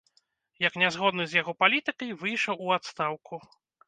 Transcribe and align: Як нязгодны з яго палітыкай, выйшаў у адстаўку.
Як 0.67 0.77
нязгодны 0.83 1.27
з 1.33 1.37
яго 1.41 1.53
палітыкай, 1.61 2.13
выйшаў 2.21 2.65
у 2.69 2.73
адстаўку. 2.79 3.39